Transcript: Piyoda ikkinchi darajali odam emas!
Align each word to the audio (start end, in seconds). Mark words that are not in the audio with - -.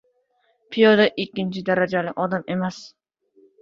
Piyoda 0.77 1.07
ikkinchi 1.25 1.65
darajali 1.71 2.19
odam 2.27 2.53
emas! 2.59 2.85